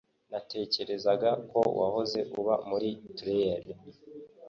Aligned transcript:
Natekerezaga 0.31 1.29
ko 1.51 1.59
wahoze 1.79 2.19
uba 2.39 2.55
muri 2.69 2.89
trailer. 3.17 3.63